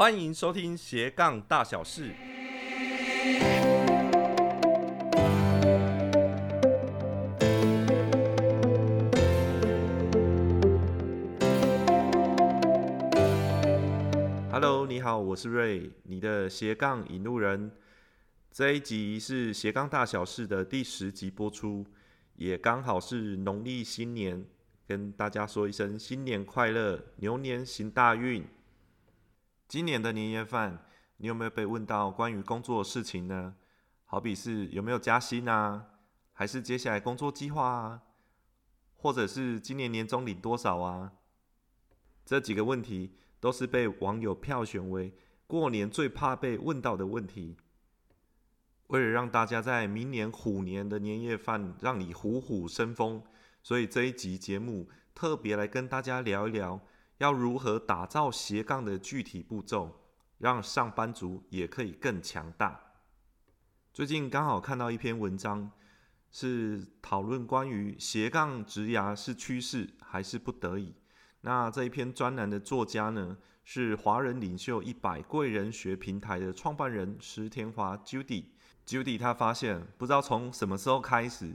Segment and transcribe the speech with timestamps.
[0.00, 2.14] 欢迎收听斜杠大小事。
[14.50, 17.70] Hello，你好，我是瑞，你的斜杠引路人。
[18.50, 21.84] 这一集是斜杠大小事的第十集播出，
[22.36, 24.46] 也刚好是农历新年，
[24.88, 28.42] 跟大家说一声新年快乐，牛年行大运。
[29.70, 30.84] 今年的年夜饭，
[31.18, 33.54] 你有没有被问到关于工作的事情呢？
[34.04, 35.90] 好比是有没有加薪啊，
[36.32, 38.02] 还是接下来工作计划啊，
[38.96, 41.12] 或者是今年年终领多少啊？
[42.26, 45.14] 这几个问题都是被网友票选为
[45.46, 47.56] 过年最怕被问到的问题。
[48.88, 53.22] 为了让大家在明年虎年的年夜饭让你虎虎生风，
[53.62, 56.80] 所以这一集节目特别来跟大家聊一聊。
[57.20, 60.00] 要如何打造斜杠的具体步骤，
[60.38, 62.80] 让上班族也可以更强大？
[63.92, 65.70] 最近刚好看到一篇文章，
[66.30, 70.94] 是讨论关于斜杠职涯是趋势还是不得已。
[71.42, 78.46] 那这一篇专栏的作家呢，是华人领袖一百贵人学平台的创办人石田华 Judy。
[78.86, 81.54] Judy 他发现，不知道从什么时候开始，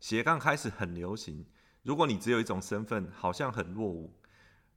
[0.00, 1.46] 斜杠开始很流行。
[1.84, 4.12] 如果你只有一种身份，好像很落伍。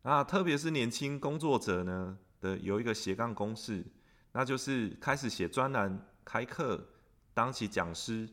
[0.04, 3.86] 那特别是年轻工作者呢的有一个斜杠公式，
[4.32, 6.88] 那就是开始写专栏、开课、
[7.34, 8.30] 当起讲师，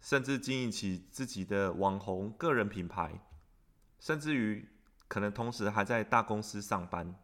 [0.00, 3.20] 甚至经营起自己的网红个人品牌，
[3.98, 4.68] 甚至于
[5.06, 7.14] 可能同时还在大公司上班。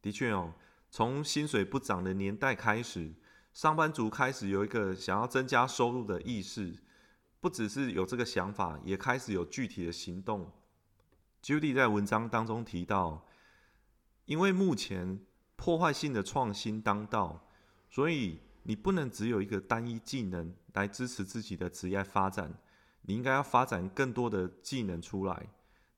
[0.00, 0.54] 的确哦，
[0.90, 3.14] 从薪水不涨的年代开始，
[3.52, 6.82] 上班族开始有一个想要增加收入的意识，
[7.40, 10.50] 不只是有这个想法，也开始有具体的行动。
[11.42, 13.26] Judy 在文章当中提到，
[14.26, 15.20] 因为目前
[15.56, 17.48] 破坏性的创新当道，
[17.90, 22.54] 所以你不能只有一个单一技能来支持自己的职业发展，
[23.02, 25.48] 你应该要发展更多的技能出来。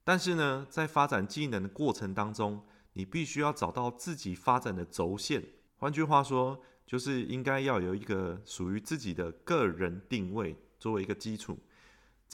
[0.03, 2.65] 但是呢，在发展技能的过程当中，
[2.95, 5.45] 你必须要找到自己发展的轴线。
[5.77, 11.59] 换句话说，就是应该要有一个属于自己的个人定位作为一个基础。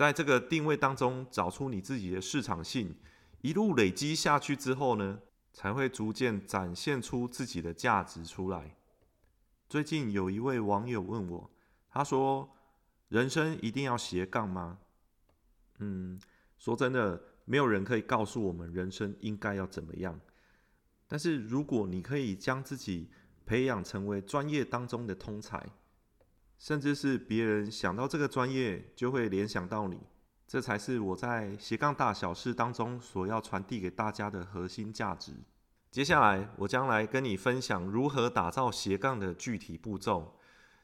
[0.01, 2.97] 在这个定位当中找出你自己的市场性，
[3.43, 5.21] 一路累积下去之后呢，
[5.53, 8.79] 才会逐渐展现出自己的价值出来。
[9.69, 11.51] 最近有一位网友问我，
[11.91, 12.49] 他说
[13.09, 14.79] ：“人生一定要斜杠吗？”
[15.81, 16.19] 嗯，
[16.57, 20.19] 说真的，没有人可以告诉我们人生应该要怎么样。
[21.07, 23.11] 但是如果你可以将自己
[23.45, 25.63] 培养成为专业当中的通才。
[26.61, 29.99] 甚至是别人想到这个专业，就会联想到你，
[30.47, 35.33] 这才是我在斜杠大小事当中所要传递给大家的核心价值。
[35.91, 40.37] 接下来，我将来跟你分享如何打造斜杠的具体步骤，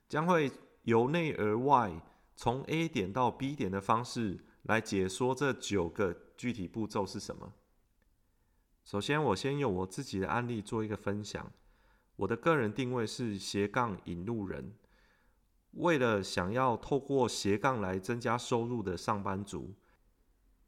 [0.08, 0.50] 将会
[0.84, 1.92] 由内而外，
[2.34, 7.52] 从 A 点到 B 点的方式来解说这九个具体步骤是什么。
[8.82, 11.52] 首先，我先用我自己的案例做一个分享。
[12.16, 14.72] 我的个人定位是斜杠引路人。
[15.76, 19.74] 为了想要透过斜杠来增加收入的上班族，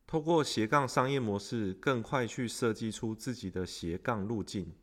[0.07, 4.75] 透过斜杠商业模式更快去设计出自己的斜杠路径，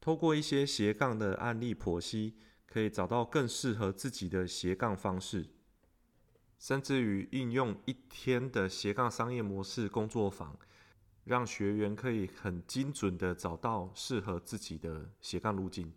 [0.00, 5.48] 透过一些斜杠的案例剖析，可以找到更适合自己的斜杠方式，
[6.60, 10.56] 甚至于应用一天的斜杠商业模式工作坊，
[11.24, 15.92] 让学员可以很精准的找到适合自己的斜杠路径。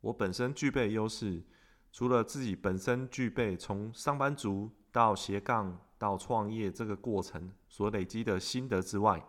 [0.00, 1.44] 我本身具备优势。
[1.92, 9.22] 除了自己本身具备从上班族到斜杠到创业这个过程所累积的心得之外，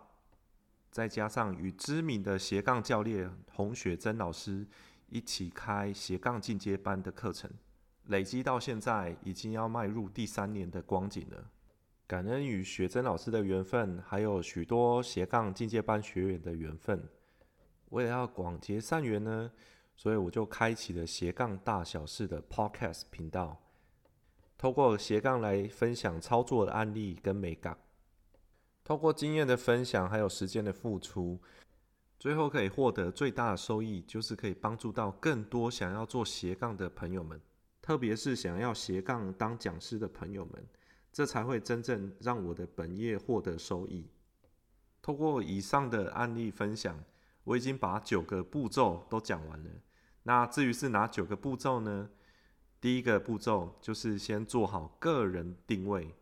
[0.90, 4.66] 再加上与知名的斜杠教练洪雪珍老师
[5.10, 7.50] 一起开斜杠进阶班的课程，
[8.06, 11.50] 累积到现在已经要迈入第三年的光景了。
[12.06, 17.06] 感恩与雪珍老师的缘分，还有许多斜杠进阶班学员的缘分，
[17.90, 19.50] 为了要广结善缘呢。
[19.96, 23.60] 所以我就开启了斜杠大小事的 Podcast 频道，
[24.58, 27.78] 透过斜杠来分享操作的案例跟美感，
[28.82, 31.40] 透过经验的分享还有时间的付出，
[32.18, 37.40] 最后可以获得最大的收益，就是可以帮助到更多想要做斜杠的朋友们，
[37.80, 40.66] 特别是想要斜杠当讲师的朋友们，
[41.12, 44.10] 这才会真正让我的本业获得收益。
[45.00, 47.02] 透过以上的案例分享。
[47.44, 49.70] 我已经把九个步骤都讲完了。
[50.24, 52.10] 那至于是哪九个步骤呢？
[52.80, 56.14] 第一个步骤就是先做好个人定位，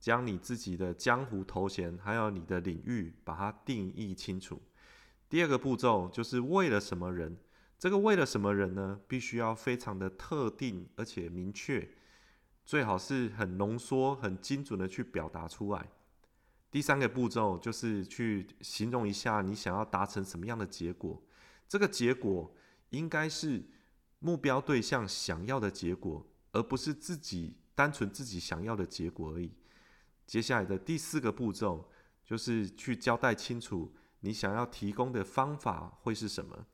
[0.00, 4.60] 将你自己的江湖头衔还有你的领域把它定义清楚。
[5.28, 7.36] 第二个步骤就是为了什么人
[7.78, 9.00] 这个为了什么人呢？
[9.06, 11.88] 必须要非常的特定而且明确，
[12.64, 15.88] 最好是很浓缩、很精准的去表达出来。
[16.70, 21.22] 第三个步骤就是去形容一下你想要达成什么样的结果，
[21.66, 22.54] 这个结果
[22.90, 23.64] 应该是
[24.18, 29.52] 目标对象想要的结果，而不是自己单纯自己想要的结果而已。
[30.26, 31.90] 接下来的第四个步骤
[32.24, 36.66] 就是去交代清楚你想要提供的方法会是什么。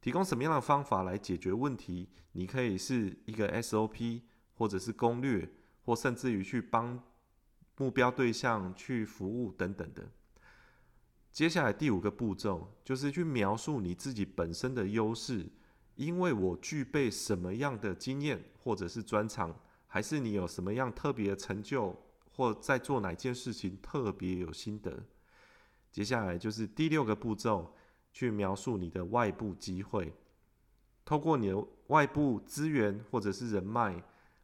[0.00, 2.08] 提供什么样的方法来解决问题？
[2.32, 4.22] 你可以是一个 SOP，
[4.54, 5.50] 或者是攻略，
[5.82, 7.02] 或甚至于去帮
[7.76, 10.08] 目标对象去服务等等的。
[11.32, 15.46] 接下来第五个步骤就是去描述你自己本身的优势，
[15.94, 19.54] 因为我具备什么样的经验或者是专长，
[19.86, 21.96] 还是你有什么样特别的成就，
[22.30, 25.04] 或在做哪件事情特别有心得。
[25.90, 27.74] 接下来就是第六个步骤。
[28.16, 30.14] 去描述你的外部机会，
[31.04, 34.00] 透过你的外部资源或者是人脉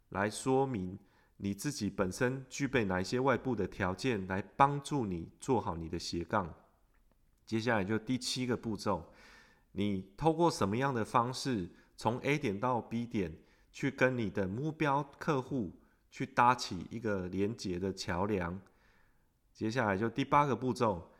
[0.08, 0.98] 来说明
[1.42, 6.54] 你自己本身具备哪一些外部的条件，来帮助你做好你的斜杠。
[7.46, 9.12] 接下来就第七个步骤，
[9.72, 13.37] 你透过什么样的方式从 A 点到 B 点，
[13.72, 15.72] 去跟你的目标客户
[16.10, 18.60] 去搭起一个连接的桥梁。
[19.52, 21.10] 接下来就第八个步骤，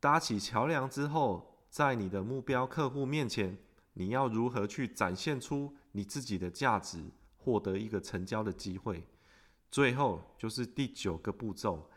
[0.00, 1.52] 搭起桥梁之后。
[1.68, 3.58] 在你的目标客户面前，
[3.92, 7.04] 你要如何去展现出你自己的价值，
[7.36, 9.04] 获得一个成交的机会？
[9.76, 11.90] 最后就是第九个步骤，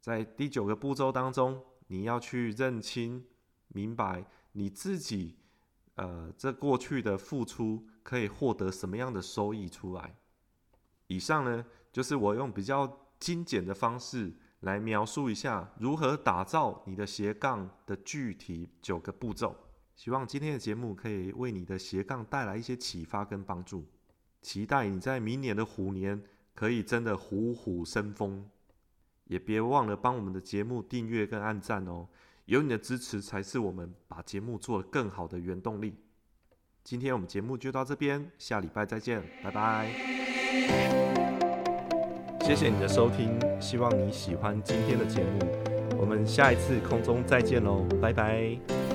[0.00, 3.26] 在第九个步骤当中，你要去认清、
[3.66, 5.34] 明白你自己，
[5.96, 10.14] 呃，这过去的付出可以获得什么样的收益出来。
[11.08, 14.32] 以上呢，就是我用比较精简的方式。
[14.60, 19.54] 来描述一下如何打造你的斜杠的具体九个步骤。
[19.96, 23.84] 希望今天的节目可以为你的斜杠带来一些启发跟帮助。
[24.42, 26.22] 期待你在明年的虎年
[26.56, 28.44] 可以真的虎虎生风。
[29.26, 32.08] 也别忘了帮我们的节目订阅跟按赞哦，
[32.46, 35.96] 有你的支持才是我们把节目做得更好的原动力。
[36.84, 39.90] 今天我们节目就到这边，下礼拜再见，拜拜。
[42.42, 45.40] 谢谢你的收听，希望你喜欢今天的节目。
[45.98, 48.85] 我们下一次空中再见喽，拜拜。